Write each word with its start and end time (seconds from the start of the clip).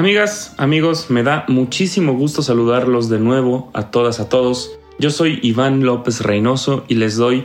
Amigas, 0.00 0.54
amigos, 0.56 1.10
me 1.10 1.22
da 1.22 1.44
muchísimo 1.46 2.14
gusto 2.14 2.40
saludarlos 2.40 3.10
de 3.10 3.18
nuevo 3.18 3.70
a 3.74 3.90
todas, 3.90 4.18
a 4.18 4.30
todos. 4.30 4.78
Yo 4.98 5.10
soy 5.10 5.38
Iván 5.42 5.84
López 5.84 6.22
Reynoso 6.22 6.86
y 6.88 6.94
les 6.94 7.16
doy 7.16 7.44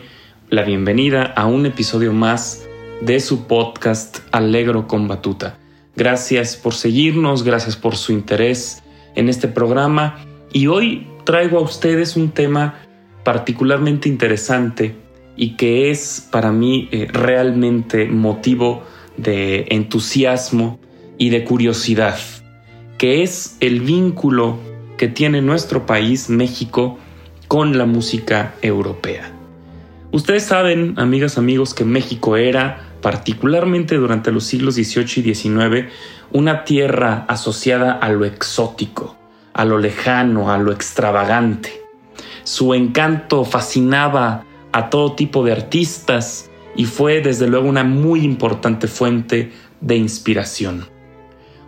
la 0.49 0.63
bienvenida 0.63 1.23
a 1.35 1.47
un 1.47 1.65
episodio 1.65 2.13
más 2.13 2.65
de 3.01 3.19
su 3.19 3.45
podcast 3.45 4.19
Alegro 4.31 4.87
con 4.87 5.09
Batuta. 5.09 5.57
Gracias 5.97 6.55
por 6.55 6.73
seguirnos, 6.73 7.43
gracias 7.43 7.75
por 7.75 7.97
su 7.97 8.13
interés 8.13 8.81
en 9.15 9.27
este 9.27 9.49
programa 9.49 10.25
y 10.53 10.67
hoy 10.67 11.07
traigo 11.25 11.57
a 11.57 11.61
ustedes 11.61 12.15
un 12.15 12.29
tema 12.29 12.75
particularmente 13.25 14.07
interesante 14.07 14.95
y 15.35 15.57
que 15.57 15.91
es 15.91 16.25
para 16.31 16.53
mí 16.53 16.87
eh, 16.93 17.09
realmente 17.11 18.05
motivo 18.05 18.83
de 19.17 19.65
entusiasmo 19.71 20.79
y 21.17 21.31
de 21.31 21.43
curiosidad 21.43 22.15
que 22.97 23.23
es 23.23 23.57
el 23.59 23.81
vínculo 23.81 24.57
que 24.97 25.07
tiene 25.07 25.41
nuestro 25.41 25.85
país, 25.85 26.29
México, 26.29 26.97
con 27.47 27.77
la 27.77 27.85
música 27.85 28.55
europea. 28.61 29.31
Ustedes 30.11 30.43
saben, 30.43 30.93
amigas, 30.97 31.37
amigos, 31.37 31.73
que 31.73 31.83
México 31.83 32.37
era, 32.37 32.87
particularmente 33.01 33.95
durante 33.95 34.31
los 34.31 34.45
siglos 34.45 34.75
XVIII 34.75 35.29
y 35.29 35.35
XIX, 35.35 35.91
una 36.31 36.63
tierra 36.63 37.25
asociada 37.27 37.91
a 37.91 38.09
lo 38.09 38.25
exótico, 38.25 39.17
a 39.53 39.65
lo 39.65 39.77
lejano, 39.77 40.51
a 40.51 40.57
lo 40.57 40.71
extravagante. 40.71 41.81
Su 42.43 42.73
encanto 42.73 43.43
fascinaba 43.43 44.45
a 44.71 44.89
todo 44.89 45.13
tipo 45.13 45.43
de 45.43 45.51
artistas 45.51 46.49
y 46.75 46.85
fue 46.85 47.21
desde 47.21 47.47
luego 47.47 47.67
una 47.67 47.83
muy 47.83 48.21
importante 48.21 48.87
fuente 48.87 49.51
de 49.81 49.95
inspiración. 49.97 50.94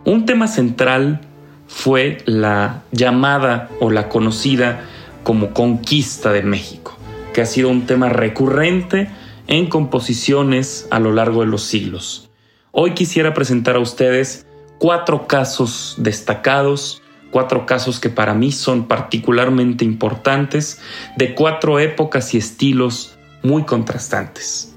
Un 0.08 0.24
tema 0.24 0.48
central 0.48 1.20
fue 1.66 2.22
la 2.24 2.82
llamada 2.92 3.68
o 3.78 3.90
la 3.90 4.08
conocida 4.08 4.80
como 5.22 5.52
conquista 5.52 6.32
de 6.32 6.42
México, 6.42 6.96
que 7.34 7.42
ha 7.42 7.44
sido 7.44 7.68
un 7.68 7.84
tema 7.84 8.08
recurrente 8.08 9.10
en 9.48 9.66
composiciones 9.66 10.88
a 10.90 10.98
lo 10.98 11.12
largo 11.12 11.42
de 11.42 11.48
los 11.48 11.62
siglos. 11.64 12.30
Hoy 12.72 12.92
quisiera 12.92 13.34
presentar 13.34 13.76
a 13.76 13.80
ustedes 13.80 14.46
cuatro 14.78 15.26
casos 15.26 15.96
destacados, 15.98 17.02
cuatro 17.30 17.66
casos 17.66 18.00
que 18.00 18.08
para 18.08 18.32
mí 18.32 18.50
son 18.50 18.88
particularmente 18.88 19.84
importantes, 19.84 20.80
de 21.18 21.34
cuatro 21.34 21.80
épocas 21.80 22.32
y 22.32 22.38
estilos 22.38 23.18
muy 23.42 23.64
contrastantes. 23.64 24.74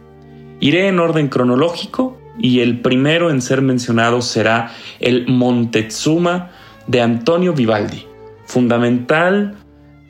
Iré 0.59 0.90
en 0.90 1.00
orden 1.00 1.30
cronológico 1.30 2.21
y 2.40 2.62
el 2.62 2.80
primero 2.80 3.30
en 3.30 3.42
ser 3.42 3.62
mencionado 3.62 4.22
será 4.22 4.72
el 5.00 5.28
Montezuma 5.28 6.52
de 6.88 7.02
Antonio 7.02 7.53
Vivaldi, 7.53 8.06
fundamental, 8.46 9.56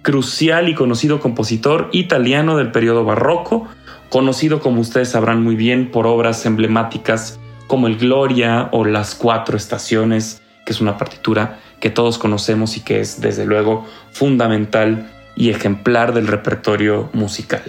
crucial 0.02 0.70
y 0.70 0.76
conocido 0.76 1.20
compositor 1.20 1.90
italiano 1.92 2.58
del 2.58 2.72
periodo 2.72 3.04
barroco, 3.04 3.68
conocido 4.10 4.60
como 4.60 4.82
ustedes 4.82 5.10
sabrán 5.10 5.44
muy 5.44 5.56
bien 5.56 5.92
por 5.92 6.08
obras 6.08 6.46
emblemáticas 6.46 7.40
como 7.68 7.88
el 7.88 7.98
Gloria 7.98 8.70
o 8.72 8.84
Las 8.84 9.16
Cuatro 9.16 9.56
Estaciones, 9.56 10.42
que 10.66 10.74
es 10.74 10.82
una 10.82 10.98
partitura 10.98 11.60
que 11.80 11.90
todos 11.90 12.18
conocemos 12.18 12.78
y 12.78 12.82
que 12.82 13.00
es 13.00 13.22
desde 13.22 13.46
luego 13.46 13.86
fundamental 14.12 15.10
y 15.36 15.50
ejemplar 15.50 16.14
del 16.14 16.28
repertorio 16.28 17.10
musical. 17.14 17.62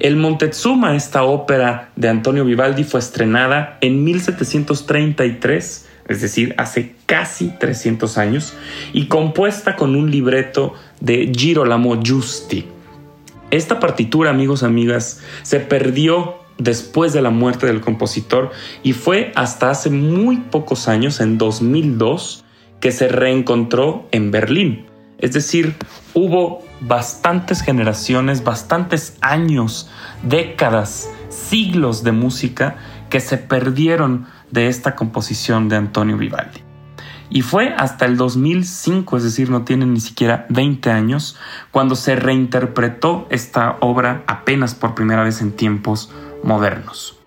El 0.00 0.16
Montezuma, 0.16 0.96
esta 0.96 1.22
ópera 1.22 1.90
de 1.96 2.08
Antonio 2.08 2.44
Vivaldi, 2.44 2.84
fue 2.84 3.00
estrenada 3.00 3.78
en 3.80 4.02
1733, 4.04 5.88
es 6.08 6.20
decir, 6.20 6.54
hace 6.58 6.94
casi 7.06 7.48
300 7.58 8.18
años, 8.18 8.54
y 8.92 9.06
compuesta 9.06 9.76
con 9.76 9.94
un 9.94 10.10
libreto 10.10 10.74
de 11.00 11.32
Girolamo 11.34 12.02
Giusti. 12.02 12.66
Esta 13.50 13.78
partitura, 13.78 14.30
amigos, 14.30 14.64
amigas, 14.64 15.22
se 15.42 15.60
perdió 15.60 16.34
después 16.58 17.12
de 17.12 17.22
la 17.22 17.30
muerte 17.30 17.66
del 17.66 17.80
compositor 17.80 18.50
y 18.82 18.92
fue 18.92 19.32
hasta 19.34 19.70
hace 19.70 19.90
muy 19.90 20.38
pocos 20.38 20.88
años, 20.88 21.20
en 21.20 21.38
2002, 21.38 22.44
que 22.80 22.90
se 22.90 23.08
reencontró 23.08 24.06
en 24.10 24.30
Berlín. 24.30 24.86
Es 25.18 25.32
decir, 25.32 25.74
hubo 26.12 26.62
bastantes 26.86 27.62
generaciones, 27.62 28.44
bastantes 28.44 29.16
años, 29.20 29.90
décadas, 30.22 31.10
siglos 31.28 32.04
de 32.04 32.12
música 32.12 32.76
que 33.10 33.20
se 33.20 33.38
perdieron 33.38 34.26
de 34.50 34.68
esta 34.68 34.94
composición 34.94 35.68
de 35.68 35.76
Antonio 35.76 36.16
Vivaldi. 36.16 36.60
Y 37.30 37.42
fue 37.42 37.74
hasta 37.76 38.04
el 38.04 38.16
2005, 38.16 39.16
es 39.16 39.22
decir, 39.24 39.50
no 39.50 39.62
tiene 39.62 39.86
ni 39.86 40.00
siquiera 40.00 40.46
20 40.50 40.90
años, 40.90 41.36
cuando 41.70 41.96
se 41.96 42.16
reinterpretó 42.16 43.26
esta 43.30 43.76
obra 43.80 44.22
apenas 44.26 44.74
por 44.74 44.94
primera 44.94 45.24
vez 45.24 45.40
en 45.40 45.52
tiempos 45.52 46.12
modernos. 46.42 47.18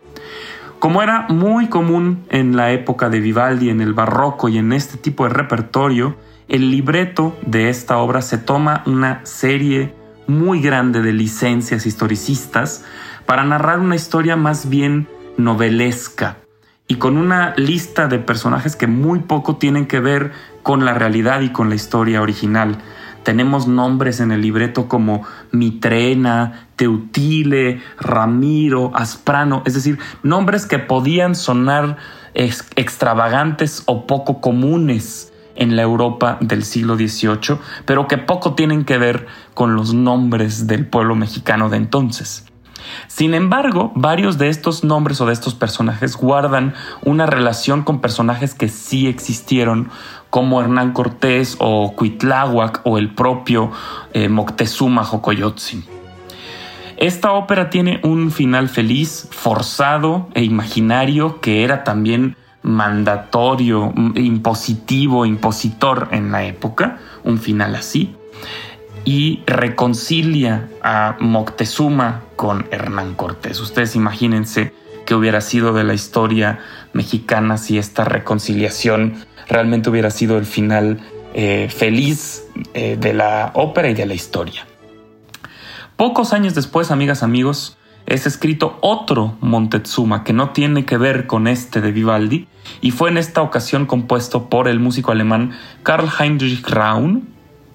Como 0.79 1.01
era 1.01 1.27
muy 1.29 1.67
común 1.67 2.23
en 2.29 2.55
la 2.55 2.71
época 2.71 3.09
de 3.09 3.19
Vivaldi, 3.19 3.69
en 3.69 3.81
el 3.81 3.93
barroco 3.93 4.47
y 4.47 4.59
en 4.59 4.71
este 4.71 4.97
tipo 4.97 5.23
de 5.23 5.31
repertorio, 5.31 6.15
el 6.47 6.71
libreto 6.71 7.37
de 7.45 7.69
esta 7.69 7.97
obra 7.97 8.21
se 8.21 8.37
toma 8.37 8.83
una 8.85 9.25
serie 9.25 9.93
muy 10.27 10.61
grande 10.61 11.01
de 11.01 11.13
licencias 11.13 11.85
historicistas 11.85 12.85
para 13.25 13.43
narrar 13.43 13.79
una 13.79 13.95
historia 13.95 14.35
más 14.35 14.69
bien 14.69 15.07
novelesca 15.37 16.37
y 16.87 16.95
con 16.95 17.17
una 17.17 17.53
lista 17.57 18.07
de 18.07 18.19
personajes 18.19 18.75
que 18.77 18.87
muy 18.87 19.19
poco 19.19 19.57
tienen 19.57 19.87
que 19.87 19.99
ver 19.99 20.31
con 20.63 20.85
la 20.85 20.93
realidad 20.93 21.41
y 21.41 21.49
con 21.49 21.67
la 21.69 21.75
historia 21.75 22.21
original. 22.21 22.77
Tenemos 23.23 23.67
nombres 23.67 24.21
en 24.21 24.31
el 24.31 24.41
libreto 24.41 24.87
como 24.87 25.23
Mitrena, 25.51 26.69
Teutile, 26.77 27.81
Ramiro, 27.99 28.91
Asprano, 28.95 29.63
es 29.65 29.73
decir, 29.73 29.99
nombres 30.23 30.65
que 30.65 30.79
podían 30.79 31.35
sonar 31.35 31.97
extravagantes 32.33 33.83
o 33.85 34.07
poco 34.07 34.39
comunes 34.39 35.33
en 35.57 35.75
la 35.75 35.81
Europa 35.81 36.37
del 36.41 36.63
siglo 36.63 36.95
XVIII, 36.95 37.59
pero 37.85 38.07
que 38.07 38.17
poco 38.17 38.53
tienen 38.53 38.85
que 38.85 38.97
ver 38.97 39.27
con 39.53 39.75
los 39.75 39.93
nombres 39.93 40.67
del 40.67 40.85
pueblo 40.85 41.15
mexicano 41.15 41.69
de 41.69 41.77
entonces. 41.77 42.45
Sin 43.07 43.33
embargo, 43.33 43.91
varios 43.95 44.37
de 44.37 44.49
estos 44.49 44.83
nombres 44.83 45.19
o 45.21 45.25
de 45.25 45.33
estos 45.33 45.55
personajes 45.55 46.15
guardan 46.15 46.73
una 47.03 47.25
relación 47.25 47.83
con 47.83 47.99
personajes 47.99 48.53
que 48.53 48.69
sí 48.69 49.07
existieron, 49.07 49.89
como 50.29 50.61
Hernán 50.61 50.93
Cortés 50.93 51.55
o 51.59 51.93
Cuitláhuac 51.95 52.81
o 52.83 52.97
el 52.97 53.13
propio 53.13 53.71
eh, 54.13 54.29
Moctezuma 54.29 55.03
Jocoyotzin. 55.03 55.85
Esta 56.97 57.31
ópera 57.33 57.69
tiene 57.69 57.99
un 58.03 58.31
final 58.31 58.69
feliz, 58.69 59.27
forzado 59.31 60.29
e 60.33 60.43
imaginario 60.43 61.39
que 61.41 61.63
era 61.63 61.83
también 61.83 62.35
mandatorio, 62.67 63.93
impositivo, 64.15 65.25
impositor 65.25 66.09
en 66.11 66.31
la 66.31 66.45
época, 66.45 66.99
un 67.23 67.39
final 67.39 67.75
así, 67.75 68.15
y 69.05 69.41
reconcilia 69.47 70.69
a 70.83 71.15
Moctezuma 71.19 72.23
con 72.35 72.67
Hernán 72.71 73.15
Cortés. 73.15 73.59
Ustedes 73.59 73.95
imagínense 73.95 74.73
que 75.05 75.15
hubiera 75.15 75.39
sido 75.39 75.73
de 75.73 75.85
la 75.85 75.93
historia 75.93 76.59
mexicana 76.91 77.57
si 77.57 77.77
esta 77.77 78.03
reconciliación 78.03 79.15
realmente 79.47 79.89
hubiera 79.89 80.11
sido 80.11 80.37
el 80.37 80.45
final 80.45 80.99
eh, 81.33 81.69
feliz 81.73 82.43
eh, 82.73 82.97
de 82.99 83.13
la 83.13 83.51
ópera 83.53 83.89
y 83.89 83.93
de 83.93 84.05
la 84.05 84.13
historia. 84.13 84.67
Pocos 85.95 86.33
años 86.33 86.53
después, 86.53 86.91
amigas, 86.91 87.23
amigos, 87.23 87.76
es 88.07 88.25
escrito 88.25 88.77
otro 88.81 89.37
Montezuma 89.41 90.23
que 90.23 90.31
no 90.33 90.51
tiene 90.51 90.85
que 90.85 90.97
ver 90.97 91.27
con 91.27 91.45
este 91.45 91.81
de 91.81 91.91
Vivaldi 91.91 92.47
y 92.79 92.91
fue 92.91 93.09
en 93.09 93.17
esta 93.17 93.41
ocasión 93.41 93.85
compuesto 93.85 94.49
por 94.49 94.69
el 94.69 94.79
músico 94.79 95.11
alemán 95.11 95.51
Karl 95.83 96.09
Heinrich 96.17 96.65
Raun 96.67 97.27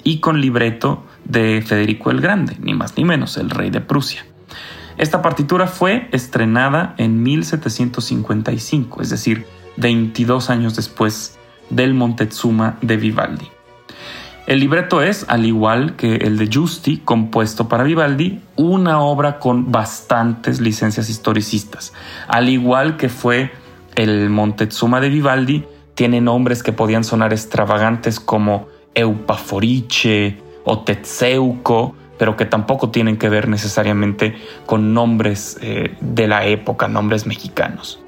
y 0.02 0.18
con 0.20 0.40
libreto 0.40 1.04
de 1.24 1.62
Federico 1.64 2.10
el 2.10 2.20
Grande, 2.20 2.56
ni 2.60 2.72
más 2.72 2.96
ni 2.96 3.04
menos, 3.04 3.36
el 3.36 3.50
rey 3.50 3.70
de 3.70 3.82
Prusia. 3.82 4.24
Esta 4.96 5.22
partitura 5.22 5.66
fue 5.66 6.08
estrenada 6.12 6.94
en 6.96 7.22
1755, 7.22 9.02
es 9.02 9.10
decir, 9.10 9.46
22 9.76 10.50
años 10.50 10.76
después 10.76 11.38
del 11.70 11.94
Montezuma 11.94 12.78
de 12.80 12.96
Vivaldi. 12.96 13.48
El 14.52 14.60
libreto 14.60 15.00
es, 15.00 15.24
al 15.28 15.46
igual 15.46 15.96
que 15.96 16.16
el 16.16 16.36
de 16.36 16.46
Giusti, 16.46 16.98
compuesto 16.98 17.68
para 17.68 17.84
Vivaldi, 17.84 18.42
una 18.56 19.00
obra 19.00 19.38
con 19.38 19.72
bastantes 19.72 20.60
licencias 20.60 21.08
historicistas. 21.08 21.94
Al 22.28 22.50
igual 22.50 22.98
que 22.98 23.08
fue 23.08 23.50
el 23.94 24.28
Montezuma 24.28 25.00
de 25.00 25.08
Vivaldi, 25.08 25.64
tiene 25.94 26.20
nombres 26.20 26.62
que 26.62 26.74
podían 26.74 27.02
sonar 27.02 27.32
extravagantes 27.32 28.20
como 28.20 28.68
Eupaforiche 28.94 30.36
o 30.64 30.80
Tetzeuco, 30.80 31.96
pero 32.18 32.36
que 32.36 32.44
tampoco 32.44 32.90
tienen 32.90 33.16
que 33.16 33.30
ver 33.30 33.48
necesariamente 33.48 34.36
con 34.66 34.92
nombres 34.92 35.56
eh, 35.62 35.96
de 36.02 36.28
la 36.28 36.44
época, 36.44 36.88
nombres 36.88 37.26
mexicanos. 37.26 38.00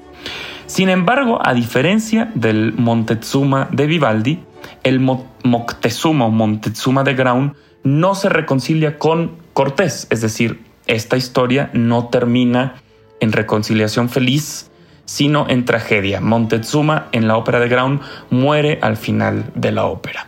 Sin 0.67 0.89
embargo, 0.89 1.39
a 1.43 1.55
diferencia 1.55 2.29
del 2.35 2.73
Montezuma 2.73 3.67
de 3.71 3.87
Vivaldi, 3.87 4.43
el 4.85 4.99
Moctezuma 4.99 6.25
o 6.25 6.29
Montezuma 6.29 7.03
de 7.03 7.15
Graun 7.15 7.55
no 7.83 8.13
se 8.13 8.29
reconcilia 8.29 8.99
con 8.99 9.37
Cortés, 9.53 10.07
es 10.11 10.21
decir, 10.21 10.63
esta 10.85 11.17
historia 11.17 11.71
no 11.73 12.09
termina 12.09 12.75
en 13.19 13.31
reconciliación 13.31 14.09
feliz, 14.09 14.69
sino 15.05 15.49
en 15.49 15.65
tragedia. 15.65 16.21
Montezuma 16.21 17.07
en 17.13 17.27
la 17.27 17.35
ópera 17.35 17.59
de 17.59 17.67
Graun 17.67 18.01
muere 18.29 18.77
al 18.83 18.95
final 18.95 19.51
de 19.55 19.71
la 19.71 19.85
ópera. 19.85 20.27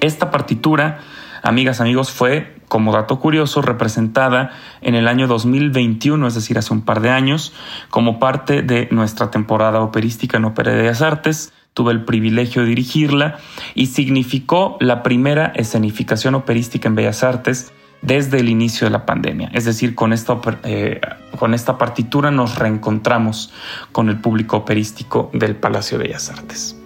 Esta 0.00 0.30
partitura, 0.30 1.00
amigas, 1.42 1.82
amigos, 1.82 2.10
fue, 2.10 2.54
como 2.68 2.92
dato 2.92 3.20
curioso, 3.20 3.60
representada 3.60 4.50
en 4.80 4.94
el 4.94 5.08
año 5.08 5.26
2021, 5.26 6.26
es 6.26 6.34
decir, 6.34 6.56
hace 6.56 6.72
un 6.72 6.82
par 6.82 7.02
de 7.02 7.10
años, 7.10 7.52
como 7.90 8.18
parte 8.18 8.62
de 8.62 8.88
nuestra 8.92 9.30
temporada 9.30 9.80
operística 9.80 10.38
en 10.38 10.46
Ópera 10.46 10.72
de 10.72 10.78
Bellas 10.78 11.02
Artes 11.02 11.52
tuve 11.78 11.92
el 11.92 12.04
privilegio 12.04 12.62
de 12.62 12.70
dirigirla 12.70 13.38
y 13.76 13.86
significó 13.86 14.76
la 14.80 15.04
primera 15.04 15.52
escenificación 15.54 16.34
operística 16.34 16.88
en 16.88 16.96
Bellas 16.96 17.22
Artes 17.22 17.72
desde 18.02 18.40
el 18.40 18.48
inicio 18.48 18.88
de 18.88 18.90
la 18.90 19.06
pandemia. 19.06 19.48
Es 19.54 19.64
decir, 19.64 19.94
con 19.94 20.12
esta, 20.12 20.40
eh, 20.64 21.00
con 21.38 21.54
esta 21.54 21.78
partitura 21.78 22.32
nos 22.32 22.58
reencontramos 22.58 23.52
con 23.92 24.08
el 24.08 24.20
público 24.20 24.56
operístico 24.56 25.30
del 25.32 25.54
Palacio 25.54 25.98
de 25.98 26.08
Bellas 26.08 26.30
Artes. 26.30 26.76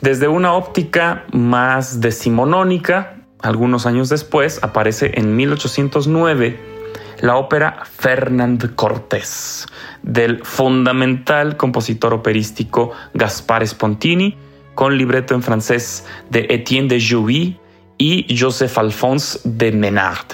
Desde 0.00 0.26
una 0.26 0.54
óptica 0.54 1.26
más 1.34 2.00
decimonónica, 2.00 3.18
algunos 3.42 3.84
años 3.84 4.08
después, 4.08 4.58
aparece 4.62 5.12
en 5.16 5.36
1809 5.36 6.77
la 7.20 7.36
ópera 7.36 7.82
Fernand 7.84 8.74
Cortés, 8.74 9.66
del 10.02 10.44
fundamental 10.44 11.56
compositor 11.56 12.14
operístico 12.14 12.92
Gaspar 13.14 13.66
Spontini, 13.66 14.36
con 14.74 14.96
libreto 14.96 15.34
en 15.34 15.42
francés 15.42 16.06
de 16.30 16.46
Etienne 16.50 16.88
de 16.88 17.00
Jouy 17.00 17.58
y 17.96 18.36
Joseph 18.38 18.78
Alphonse 18.78 19.40
de 19.44 19.72
Menard. 19.72 20.26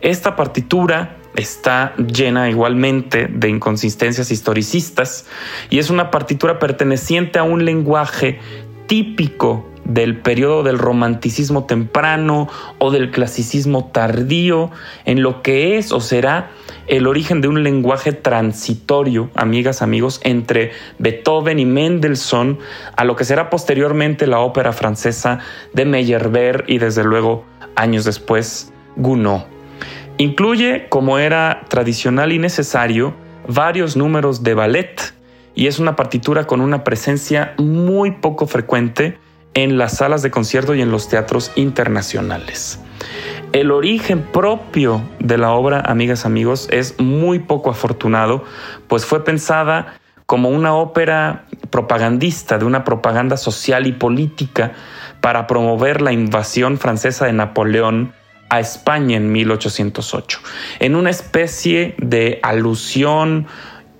Esta 0.00 0.36
partitura 0.36 1.16
está 1.34 1.94
llena 1.96 2.48
igualmente 2.50 3.28
de 3.28 3.48
inconsistencias 3.48 4.30
historicistas 4.30 5.26
y 5.70 5.78
es 5.78 5.90
una 5.90 6.10
partitura 6.10 6.58
perteneciente 6.58 7.38
a 7.38 7.42
un 7.42 7.64
lenguaje 7.64 8.38
típico 8.86 9.69
del 9.94 10.16
periodo 10.16 10.62
del 10.62 10.78
romanticismo 10.78 11.64
temprano 11.64 12.48
o 12.78 12.90
del 12.90 13.10
clasicismo 13.10 13.90
tardío, 13.92 14.70
en 15.04 15.22
lo 15.22 15.42
que 15.42 15.78
es 15.78 15.92
o 15.92 16.00
será 16.00 16.50
el 16.86 17.06
origen 17.06 17.40
de 17.40 17.48
un 17.48 17.62
lenguaje 17.62 18.12
transitorio, 18.12 19.30
amigas, 19.34 19.82
amigos, 19.82 20.20
entre 20.24 20.72
Beethoven 20.98 21.58
y 21.58 21.64
Mendelssohn, 21.64 22.58
a 22.96 23.04
lo 23.04 23.16
que 23.16 23.24
será 23.24 23.50
posteriormente 23.50 24.26
la 24.26 24.40
ópera 24.40 24.72
francesa 24.72 25.40
de 25.72 25.84
Meyerbeer 25.84 26.64
y 26.66 26.78
desde 26.78 27.04
luego 27.04 27.44
años 27.76 28.04
después 28.04 28.72
Gounod. 28.96 29.42
Incluye, 30.18 30.86
como 30.88 31.18
era 31.18 31.62
tradicional 31.68 32.32
y 32.32 32.38
necesario, 32.38 33.14
varios 33.48 33.96
números 33.96 34.42
de 34.42 34.54
ballet 34.54 35.14
y 35.54 35.66
es 35.66 35.78
una 35.78 35.96
partitura 35.96 36.46
con 36.46 36.60
una 36.60 36.84
presencia 36.84 37.54
muy 37.58 38.12
poco 38.12 38.46
frecuente 38.46 39.18
en 39.54 39.78
las 39.78 39.96
salas 39.96 40.22
de 40.22 40.30
concierto 40.30 40.74
y 40.74 40.82
en 40.82 40.90
los 40.90 41.08
teatros 41.08 41.52
internacionales. 41.56 42.80
El 43.52 43.72
origen 43.72 44.22
propio 44.22 45.02
de 45.18 45.36
la 45.36 45.52
obra, 45.52 45.80
amigas, 45.80 46.24
amigos, 46.24 46.68
es 46.70 47.00
muy 47.00 47.40
poco 47.40 47.70
afortunado, 47.70 48.44
pues 48.86 49.04
fue 49.04 49.24
pensada 49.24 49.94
como 50.26 50.50
una 50.50 50.74
ópera 50.74 51.46
propagandista, 51.70 52.58
de 52.58 52.64
una 52.64 52.84
propaganda 52.84 53.36
social 53.36 53.88
y 53.88 53.92
política 53.92 54.72
para 55.20 55.48
promover 55.48 56.00
la 56.00 56.12
invasión 56.12 56.78
francesa 56.78 57.26
de 57.26 57.32
Napoleón 57.32 58.12
a 58.50 58.60
España 58.60 59.16
en 59.16 59.32
1808, 59.32 60.38
en 60.78 60.94
una 60.94 61.10
especie 61.10 61.96
de 61.98 62.38
alusión 62.44 63.48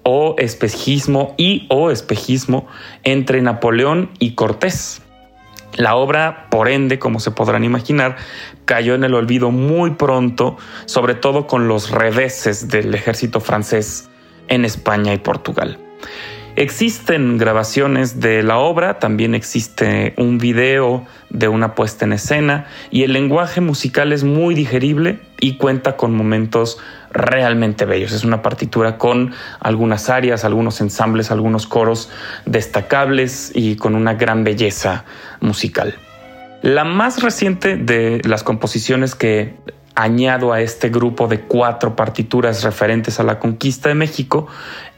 o 0.04 0.36
espejismo 0.38 1.34
y 1.36 1.66
o 1.70 1.90
espejismo 1.90 2.68
entre 3.02 3.42
Napoleón 3.42 4.10
y 4.20 4.34
Cortés. 4.34 5.02
La 5.74 5.94
obra, 5.94 6.48
por 6.50 6.68
ende, 6.68 6.98
como 6.98 7.20
se 7.20 7.30
podrán 7.30 7.64
imaginar, 7.64 8.16
cayó 8.64 8.94
en 8.94 9.04
el 9.04 9.14
olvido 9.14 9.50
muy 9.50 9.92
pronto, 9.92 10.56
sobre 10.86 11.14
todo 11.14 11.46
con 11.46 11.68
los 11.68 11.90
reveses 11.90 12.68
del 12.68 12.94
ejército 12.94 13.40
francés 13.40 14.10
en 14.48 14.64
España 14.64 15.14
y 15.14 15.18
Portugal. 15.18 15.78
Existen 16.56 17.38
grabaciones 17.38 18.20
de 18.20 18.42
la 18.42 18.58
obra, 18.58 18.98
también 18.98 19.34
existe 19.34 20.14
un 20.16 20.38
video 20.38 21.06
de 21.30 21.48
una 21.48 21.74
puesta 21.74 22.04
en 22.04 22.12
escena 22.12 22.66
y 22.90 23.04
el 23.04 23.12
lenguaje 23.12 23.60
musical 23.60 24.12
es 24.12 24.24
muy 24.24 24.54
digerible 24.54 25.20
y 25.38 25.56
cuenta 25.56 25.96
con 25.96 26.14
momentos 26.14 26.78
realmente 27.12 27.84
bellos. 27.84 28.12
Es 28.12 28.24
una 28.24 28.42
partitura 28.42 28.98
con 28.98 29.32
algunas 29.60 30.10
áreas, 30.10 30.44
algunos 30.44 30.80
ensambles, 30.80 31.30
algunos 31.30 31.66
coros 31.66 32.10
destacables 32.46 33.52
y 33.54 33.76
con 33.76 33.94
una 33.94 34.14
gran 34.14 34.42
belleza 34.42 35.04
musical. 35.40 35.94
La 36.62 36.84
más 36.84 37.22
reciente 37.22 37.76
de 37.76 38.20
las 38.24 38.42
composiciones 38.42 39.14
que 39.14 39.54
añado 39.94 40.52
a 40.52 40.60
este 40.60 40.88
grupo 40.88 41.28
de 41.28 41.40
cuatro 41.40 41.96
partituras 41.96 42.62
referentes 42.62 43.20
a 43.20 43.22
la 43.22 43.38
conquista 43.38 43.88
de 43.88 43.94
México 43.94 44.46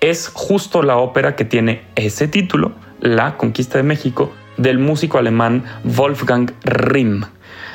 es 0.01 0.29
justo 0.33 0.83
la 0.83 0.97
ópera 0.97 1.37
que 1.37 1.45
tiene 1.45 1.83
ese 1.97 2.29
título, 2.29 2.73
La 3.01 3.37
conquista 3.37 3.79
de 3.79 3.85
México, 3.85 4.33
del 4.57 4.79
músico 4.79 5.19
alemán 5.19 5.65
Wolfgang 5.85 6.53
Rimm 6.65 7.25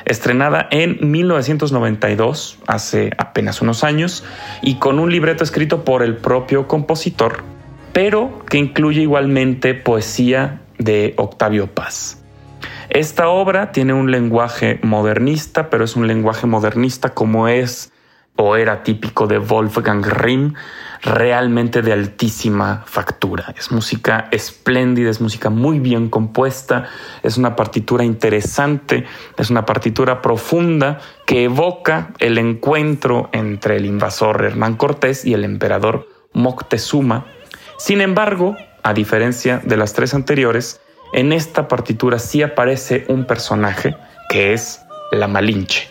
estrenada 0.08 0.68
en 0.72 0.98
1992, 1.02 2.60
hace 2.66 3.12
apenas 3.18 3.62
unos 3.62 3.84
años, 3.84 4.24
y 4.62 4.76
con 4.76 5.00
un 5.00 5.12
libreto 5.12 5.44
escrito 5.44 5.84
por 5.84 6.02
el 6.02 6.16
propio 6.16 6.68
compositor, 6.68 7.44
pero 7.92 8.46
que 8.50 8.58
incluye 8.58 9.02
igualmente 9.02 9.74
poesía 9.74 10.62
de 10.78 11.14
Octavio 11.18 11.68
Paz. 11.68 12.24
Esta 12.90 13.30
obra 13.30 13.72
tiene 13.72 13.94
un 13.94 14.12
lenguaje 14.12 14.80
modernista, 14.82 15.70
pero 15.70 15.84
es 15.84 15.96
un 15.96 16.08
lenguaje 16.08 16.48
modernista 16.48 17.10
como 17.14 17.48
es 17.48 17.92
o 18.38 18.56
era 18.56 18.84
típico 18.84 19.28
de 19.28 19.40
Wolfgang 19.40 20.06
Rimm, 20.06 20.54
realmente 21.02 21.82
de 21.82 21.92
altísima 21.92 22.84
factura. 22.86 23.54
Es 23.58 23.72
música 23.72 24.28
espléndida, 24.32 25.10
es 25.10 25.20
música 25.20 25.50
muy 25.50 25.80
bien 25.80 26.10
compuesta, 26.10 26.86
es 27.24 27.38
una 27.38 27.56
partitura 27.56 28.04
interesante, 28.04 29.06
es 29.38 29.50
una 29.50 29.66
partitura 29.66 30.22
profunda 30.22 31.00
que 31.26 31.46
evoca 31.46 32.14
el 32.20 32.38
encuentro 32.38 33.30
entre 33.34 33.78
el 33.78 33.86
invasor 33.86 34.44
Hernán 34.46 34.76
Cortés 34.76 35.26
y 35.26 35.34
el 35.34 35.44
emperador 35.44 36.08
Moctezuma. 36.34 37.26
Sin 37.78 38.02
embargo, 38.02 38.56
a 38.84 38.94
diferencia 38.94 39.62
de 39.64 39.78
las 39.78 39.94
tres 39.94 40.14
anteriores, 40.14 40.80
en 41.14 41.34
esta 41.34 41.68
partitura 41.68 42.20
sí 42.20 42.42
aparece 42.42 43.06
un 43.08 43.26
personaje 43.26 43.96
que 44.30 44.54
es 44.54 44.82
la 45.12 45.28
Malinche. 45.28 45.90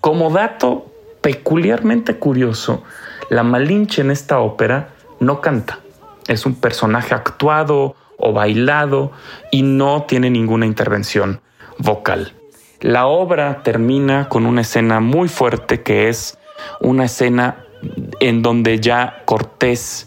Como 0.00 0.30
dato 0.30 0.92
peculiarmente 1.20 2.16
curioso, 2.16 2.84
la 3.30 3.42
Malinche 3.42 4.02
en 4.02 4.10
esta 4.10 4.40
ópera 4.40 4.90
no 5.20 5.40
canta. 5.40 5.80
Es 6.26 6.46
un 6.46 6.54
personaje 6.54 7.14
actuado 7.14 7.96
o 8.18 8.32
bailado 8.32 9.12
y 9.50 9.62
no 9.62 10.04
tiene 10.04 10.30
ninguna 10.30 10.66
intervención 10.66 11.40
vocal. 11.78 12.32
La 12.80 13.06
obra 13.06 13.62
termina 13.62 14.28
con 14.28 14.46
una 14.46 14.60
escena 14.60 15.00
muy 15.00 15.28
fuerte 15.28 15.82
que 15.82 16.08
es 16.08 16.38
una 16.80 17.06
escena 17.06 17.64
en 18.20 18.42
donde 18.42 18.80
ya 18.80 19.22
Cortés 19.24 20.06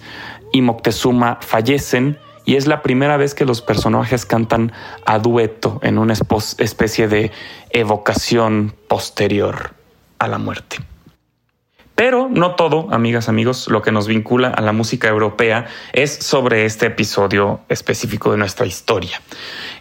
y 0.51 0.61
Moctezuma 0.61 1.39
fallecen 1.41 2.17
y 2.45 2.55
es 2.55 2.67
la 2.67 2.81
primera 2.81 3.17
vez 3.17 3.33
que 3.35 3.45
los 3.45 3.61
personajes 3.61 4.25
cantan 4.25 4.71
a 5.05 5.19
dueto 5.19 5.79
en 5.83 5.97
una 5.97 6.13
especie 6.13 7.07
de 7.07 7.31
evocación 7.71 8.73
posterior 8.87 9.71
a 10.19 10.27
la 10.27 10.37
muerte. 10.37 10.77
Pero 11.95 12.29
no 12.31 12.55
todo, 12.55 12.87
amigas, 12.91 13.29
amigos, 13.29 13.67
lo 13.67 13.83
que 13.83 13.91
nos 13.91 14.07
vincula 14.07 14.49
a 14.49 14.61
la 14.61 14.71
música 14.71 15.07
europea 15.07 15.67
es 15.93 16.11
sobre 16.11 16.65
este 16.65 16.87
episodio 16.87 17.59
específico 17.69 18.31
de 18.31 18.37
nuestra 18.37 18.65
historia. 18.65 19.21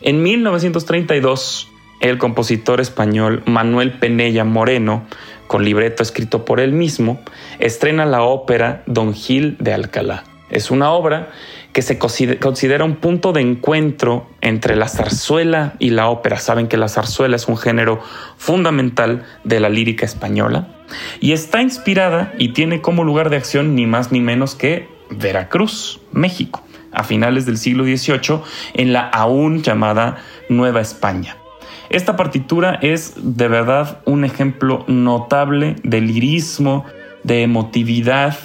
En 0.02 0.22
1932, 0.22 1.68
el 2.00 2.18
compositor 2.18 2.80
español 2.80 3.42
Manuel 3.46 3.92
Penella 3.92 4.44
Moreno, 4.44 5.06
con 5.46 5.64
libreto 5.64 6.02
escrito 6.02 6.44
por 6.44 6.60
él 6.60 6.72
mismo, 6.72 7.22
estrena 7.58 8.04
la 8.04 8.22
ópera 8.22 8.82
Don 8.86 9.14
Gil 9.14 9.56
de 9.58 9.72
Alcalá. 9.72 10.24
Es 10.50 10.70
una 10.70 10.92
obra 10.92 11.30
que 11.72 11.82
se 11.82 11.98
considera 11.98 12.84
un 12.84 12.96
punto 12.96 13.32
de 13.32 13.40
encuentro 13.40 14.28
entre 14.40 14.76
la 14.76 14.88
zarzuela 14.88 15.74
y 15.78 15.90
la 15.90 16.08
ópera. 16.08 16.38
Saben 16.38 16.66
que 16.66 16.76
la 16.76 16.88
zarzuela 16.88 17.36
es 17.36 17.46
un 17.48 17.56
género 17.56 18.00
fundamental 18.36 19.24
de 19.44 19.60
la 19.60 19.68
lírica 19.68 20.04
española 20.04 20.68
y 21.20 21.32
está 21.32 21.62
inspirada 21.62 22.32
y 22.38 22.48
tiene 22.48 22.80
como 22.80 23.04
lugar 23.04 23.30
de 23.30 23.36
acción 23.36 23.74
ni 23.74 23.86
más 23.86 24.10
ni 24.10 24.20
menos 24.20 24.54
que 24.54 24.88
Veracruz, 25.10 26.00
México, 26.12 26.62
a 26.92 27.04
finales 27.04 27.46
del 27.46 27.58
siglo 27.58 27.84
XVIII 27.84 28.40
en 28.74 28.92
la 28.92 29.08
aún 29.08 29.62
llamada 29.62 30.18
Nueva 30.48 30.80
España. 30.80 31.36
Esta 31.88 32.16
partitura 32.16 32.78
es 32.82 33.14
de 33.16 33.48
verdad 33.48 34.00
un 34.04 34.24
ejemplo 34.24 34.84
notable 34.86 35.76
de 35.82 36.00
lirismo, 36.00 36.84
de 37.24 37.42
emotividad, 37.42 38.36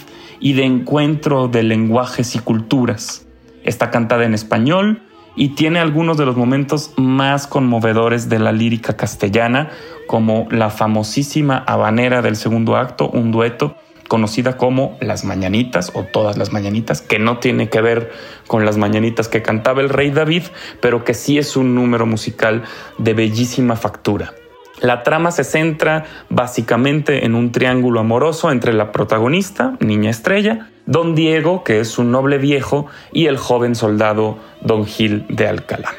y 0.46 0.54
de 0.54 0.64
encuentro 0.64 1.48
de 1.48 1.64
lenguajes 1.64 2.36
y 2.36 2.40
culturas. 2.40 3.25
Está 3.64 3.90
cantada 3.90 4.25
en 4.25 4.36
español 4.36 5.02
y 5.36 5.56
tiene 5.56 5.80
algunos 5.80 6.18
de 6.18 6.28
los 6.28 6.38
momentos 6.38 6.94
más 6.98 7.48
conmovedores 7.48 8.30
de 8.30 8.38
la 8.38 8.52
lírica 8.52 8.96
castellana, 8.96 9.72
como 10.06 10.48
la 10.52 10.70
famosísima 10.70 11.64
habanera 11.66 12.22
del 12.22 12.36
segundo 12.36 12.75
acto, 12.78 13.10
un 13.10 13.32
dueto 13.32 13.75
conocida 14.08 14.56
como 14.56 14.98
Las 15.02 15.25
Mañanitas 15.25 15.92
o 15.96 16.04
Todas 16.04 16.38
las 16.38 16.54
Mañanitas, 16.54 17.02
que 17.02 17.18
no 17.18 17.40
tiene 17.40 17.68
que 17.70 17.82
ver 17.82 18.12
con 18.46 18.66
las 18.66 18.78
mañanitas 18.78 19.28
que 19.28 19.42
cantaba 19.42 19.82
el 19.82 19.90
rey 19.90 20.12
David, 20.12 20.44
pero 20.80 21.04
que 21.04 21.16
sí 21.16 21.40
es 21.40 21.58
un 21.58 21.74
número 21.74 22.06
musical 22.06 22.66
de 23.00 23.16
bellísima 23.16 23.75
factura. 23.75 24.36
La 24.82 25.03
trama 25.03 25.32
se 25.32 25.44
centra 25.44 26.05
básicamente 26.29 27.25
en 27.25 27.36
un 27.36 27.51
triángulo 27.51 28.01
amoroso 28.01 28.51
entre 28.51 28.74
la 28.74 28.91
protagonista, 28.91 29.75
Niña 29.79 30.10
Estrella, 30.10 30.70
Don 30.86 31.15
Diego, 31.15 31.63
que 31.63 31.79
es 31.79 31.98
un 31.98 32.12
noble 32.12 32.38
viejo, 32.38 32.88
y 33.12 33.27
el 33.27 33.38
joven 33.38 33.75
soldado 33.75 34.38
Don 34.62 34.86
Gil 34.86 35.25
de 35.29 35.48
Alcalá. 35.48 35.94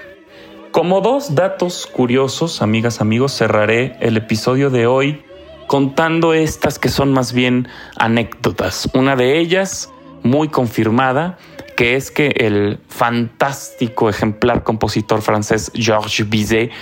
Como 0.73 1.01
dos 1.01 1.35
datos 1.35 1.87
curiosos, 1.87 2.61
amigas, 2.61 3.01
amigos, 3.01 3.33
cerraré 3.33 3.97
el 4.01 4.19
episodio 4.19 4.69
de 4.69 4.87
hoy 4.87 5.23
contando 5.67 6.35
estas 6.35 6.79
que 6.79 6.91
son 6.91 7.13
más 7.13 7.33
bien 7.33 7.69
anécdotas. 7.97 8.89
Una 8.93 9.17
de 9.17 9.39
ellas, 9.39 9.91
muy 10.23 10.49
confirmada, 10.49 11.39
que 11.77 11.95
es 11.95 12.11
que 12.11 12.29
el 12.39 12.81
fantástico 12.89 14.09
ejemplar 14.09 14.65
compositor 14.65 15.21
francés 15.23 15.71
Georges 15.75 16.29
Bizet, 16.29 16.73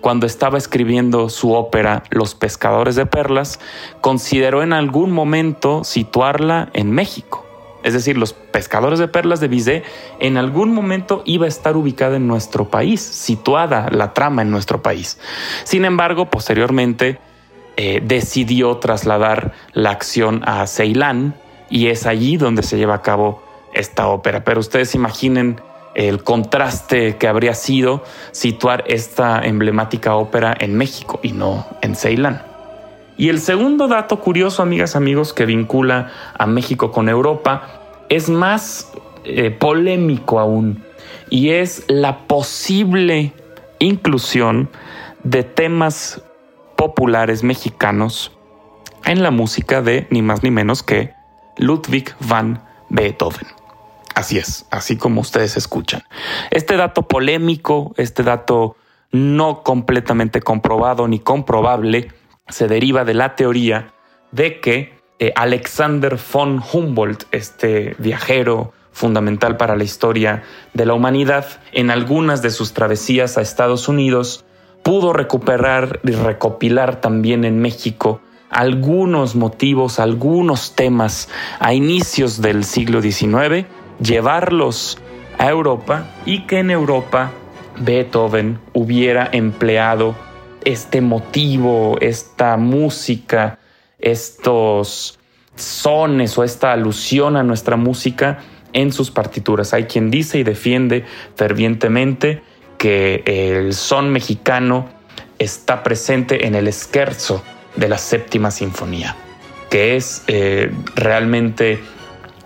cuando 0.00 0.26
estaba 0.26 0.56
escribiendo 0.56 1.28
su 1.28 1.52
ópera 1.52 2.04
Los 2.10 2.34
pescadores 2.34 2.94
de 2.94 3.04
perlas, 3.04 3.58
consideró 4.00 4.62
en 4.62 4.72
algún 4.72 5.10
momento 5.10 5.82
situarla 5.84 6.70
en 6.72 6.92
México. 6.92 7.44
Es 7.82 7.92
decir, 7.92 8.16
los 8.16 8.32
pescadores 8.32 8.98
de 8.98 9.08
perlas 9.08 9.40
de 9.40 9.48
Bizet 9.48 9.84
en 10.18 10.38
algún 10.38 10.72
momento 10.72 11.22
iba 11.26 11.44
a 11.44 11.48
estar 11.48 11.76
ubicada 11.76 12.16
en 12.16 12.26
nuestro 12.26 12.70
país, 12.70 13.02
situada 13.02 13.90
la 13.90 14.14
trama 14.14 14.40
en 14.40 14.50
nuestro 14.50 14.82
país. 14.82 15.18
Sin 15.64 15.84
embargo, 15.84 16.30
posteriormente 16.30 17.18
eh, 17.76 18.00
decidió 18.02 18.76
trasladar 18.76 19.52
la 19.72 19.90
acción 19.90 20.42
a 20.46 20.66
Ceilán 20.66 21.34
y 21.68 21.88
es 21.88 22.06
allí 22.06 22.36
donde 22.36 22.62
se 22.62 22.78
lleva 22.78 22.94
a 22.94 23.02
cabo 23.02 23.43
esta 23.74 24.08
ópera. 24.08 24.44
Pero 24.44 24.60
ustedes 24.60 24.94
imaginen 24.94 25.60
el 25.94 26.22
contraste 26.24 27.16
que 27.16 27.28
habría 27.28 27.54
sido 27.54 28.02
situar 28.32 28.84
esta 28.88 29.40
emblemática 29.44 30.16
ópera 30.16 30.54
en 30.58 30.76
México 30.76 31.20
y 31.22 31.32
no 31.32 31.66
en 31.82 31.94
Ceilán. 31.94 32.42
Y 33.16 33.28
el 33.28 33.40
segundo 33.40 33.86
dato 33.86 34.18
curioso, 34.20 34.62
amigas, 34.62 34.96
amigos, 34.96 35.32
que 35.32 35.46
vincula 35.46 36.10
a 36.36 36.46
México 36.46 36.90
con 36.90 37.08
Europa 37.08 37.68
es 38.08 38.28
más 38.28 38.92
eh, 39.24 39.50
polémico 39.50 40.40
aún 40.40 40.82
y 41.30 41.50
es 41.50 41.84
la 41.88 42.26
posible 42.26 43.32
inclusión 43.78 44.68
de 45.22 45.42
temas 45.44 46.22
populares 46.76 47.44
mexicanos 47.44 48.32
en 49.04 49.22
la 49.22 49.30
música 49.30 49.80
de 49.80 50.06
ni 50.10 50.22
más 50.22 50.42
ni 50.42 50.50
menos 50.50 50.82
que 50.82 51.14
Ludwig 51.56 52.14
van 52.20 52.62
Beethoven. 52.88 53.46
Así 54.14 54.38
es, 54.38 54.66
así 54.70 54.96
como 54.96 55.20
ustedes 55.20 55.56
escuchan. 55.56 56.02
Este 56.50 56.76
dato 56.76 57.02
polémico, 57.02 57.94
este 57.96 58.22
dato 58.22 58.76
no 59.10 59.62
completamente 59.62 60.40
comprobado 60.40 61.08
ni 61.08 61.18
comprobable, 61.18 62.08
se 62.48 62.68
deriva 62.68 63.04
de 63.04 63.14
la 63.14 63.34
teoría 63.36 63.92
de 64.30 64.60
que 64.60 64.94
eh, 65.18 65.32
Alexander 65.36 66.18
von 66.32 66.62
Humboldt, 66.72 67.24
este 67.32 67.96
viajero 67.98 68.72
fundamental 68.92 69.56
para 69.56 69.76
la 69.76 69.84
historia 69.84 70.44
de 70.72 70.86
la 70.86 70.94
humanidad, 70.94 71.46
en 71.72 71.90
algunas 71.90 72.42
de 72.42 72.50
sus 72.50 72.72
travesías 72.72 73.36
a 73.36 73.40
Estados 73.42 73.88
Unidos, 73.88 74.44
pudo 74.84 75.12
recuperar 75.12 76.00
y 76.04 76.12
recopilar 76.12 77.00
también 77.00 77.44
en 77.44 77.60
México 77.60 78.20
algunos 78.50 79.34
motivos, 79.34 79.98
algunos 79.98 80.76
temas 80.76 81.28
a 81.58 81.74
inicios 81.74 82.40
del 82.40 82.64
siglo 82.64 83.02
XIX 83.02 83.66
llevarlos 84.00 84.98
a 85.38 85.48
Europa 85.48 86.06
y 86.24 86.46
que 86.46 86.58
en 86.58 86.70
Europa 86.70 87.32
Beethoven 87.78 88.58
hubiera 88.72 89.28
empleado 89.32 90.14
este 90.64 91.00
motivo, 91.00 91.98
esta 92.00 92.56
música, 92.56 93.58
estos 93.98 95.18
sones 95.56 96.36
o 96.38 96.44
esta 96.44 96.72
alusión 96.72 97.36
a 97.36 97.42
nuestra 97.42 97.76
música 97.76 98.38
en 98.72 98.92
sus 98.92 99.10
partituras. 99.10 99.72
Hay 99.74 99.84
quien 99.84 100.10
dice 100.10 100.38
y 100.38 100.42
defiende 100.42 101.04
fervientemente 101.36 102.42
que 102.78 103.22
el 103.26 103.72
son 103.74 104.10
mexicano 104.10 104.88
está 105.38 105.82
presente 105.82 106.46
en 106.46 106.54
el 106.54 106.72
scherzo 106.72 107.42
de 107.76 107.88
la 107.88 107.98
séptima 107.98 108.50
sinfonía, 108.50 109.16
que 109.70 109.96
es 109.96 110.22
eh, 110.26 110.70
realmente 110.94 111.80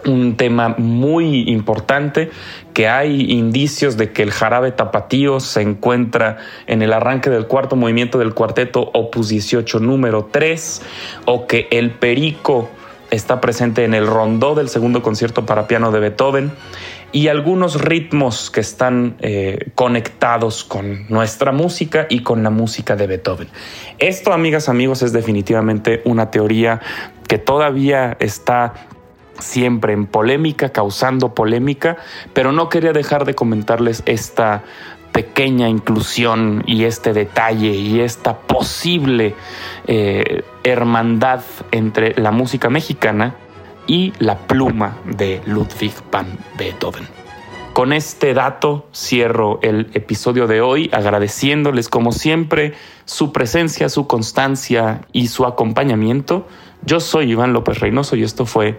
un 0.07 0.37
tema 0.37 0.75
muy 0.79 1.51
importante 1.51 2.31
que 2.73 2.89
hay 2.89 3.33
indicios 3.33 3.97
de 3.97 4.13
que 4.13 4.23
el 4.23 4.31
jarabe 4.31 4.73
tapatío 4.73 5.41
se 5.41 5.63
encuentra 5.63 6.39
en 6.67 6.83
el 6.83 6.93
arranque 6.93 7.31
del 7.31 7.47
cuarto 7.47 7.77
movimiento 7.77 8.19
del 8.19 8.35
cuarteto 8.35 8.91
opus 8.95 9.29
18 9.29 9.81
número 9.81 10.29
3 10.31 10.83
o 11.25 11.47
que 11.47 11.69
el 11.71 11.91
perico 11.91 12.69
está 13.11 13.41
presente 13.41 13.85
en 13.85 13.95
el 13.95 14.07
rondó 14.07 14.55
del 14.55 14.69
segundo 14.69 15.03
concierto 15.03 15.47
para 15.47 15.67
piano 15.67 15.91
de 15.91 16.01
Beethoven 16.01 16.53
y 17.11 17.29
algunos 17.29 17.81
ritmos 17.81 18.51
que 18.51 18.61
están 18.61 19.17
eh, 19.21 19.71
conectados 19.75 20.63
con 20.63 21.07
nuestra 21.09 21.53
música 21.53 22.07
y 22.11 22.23
con 22.23 22.43
la 22.43 22.51
música 22.51 22.97
de 22.97 23.07
Beethoven. 23.07 23.49
Esto, 23.99 24.33
amigas, 24.33 24.69
amigos, 24.69 25.03
es 25.03 25.13
definitivamente 25.13 26.03
una 26.05 26.31
teoría 26.31 26.81
que 27.27 27.39
todavía 27.39 28.17
está 28.21 28.75
siempre 29.39 29.93
en 29.93 30.07
polémica, 30.07 30.71
causando 30.71 31.35
polémica, 31.35 31.97
pero 32.33 32.53
no 32.53 32.69
quería 32.69 32.93
dejar 32.93 33.25
de 33.25 33.35
comentarles 33.35 34.03
esta 34.07 34.63
pequeña 35.13 35.69
inclusión 35.69 36.63
y 36.67 36.85
este 36.85 37.13
detalle 37.13 37.71
y 37.71 38.01
esta 38.01 38.39
posible 38.39 39.35
eh, 39.87 40.45
hermandad 40.63 41.41
entre 41.73 42.15
la 42.21 42.31
música 42.31 42.69
mexicana 42.69 43.35
y 43.87 44.13
la 44.19 44.37
pluma 44.37 44.99
de 45.05 45.41
Ludwig 45.47 45.95
van 46.13 46.39
Beethoven. 46.57 47.09
Con 47.73 47.93
este 47.93 48.35
dato 48.35 48.89
cierro 48.93 49.61
el 49.63 49.91
episodio 49.95 50.47
de 50.47 50.61
hoy 50.61 50.91
agradeciéndoles 50.93 51.89
como 51.89 52.13
siempre 52.13 52.75
su 53.05 53.33
presencia, 53.33 53.89
su 53.89 54.07
constancia 54.07 55.03
y 55.13 55.29
su 55.29 55.47
acompañamiento. 55.47 56.49
Yo 56.85 57.01
soy 57.01 57.31
Iván 57.31 57.53
López 57.53 57.79
Reynoso 57.79 58.17
y 58.17 58.25
esto 58.25 58.47
fue 58.47 58.79